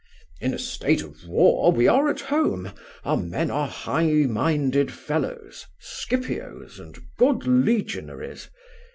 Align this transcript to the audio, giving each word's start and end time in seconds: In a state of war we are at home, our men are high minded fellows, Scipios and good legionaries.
In 0.39 0.51
a 0.51 0.57
state 0.57 1.03
of 1.03 1.27
war 1.27 1.71
we 1.71 1.87
are 1.87 2.09
at 2.09 2.21
home, 2.21 2.71
our 3.05 3.17
men 3.17 3.51
are 3.51 3.67
high 3.67 4.25
minded 4.25 4.91
fellows, 4.91 5.67
Scipios 5.79 6.79
and 6.79 6.97
good 7.19 7.45
legionaries. 7.45 8.49